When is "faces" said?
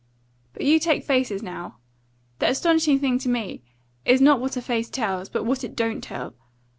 1.03-1.43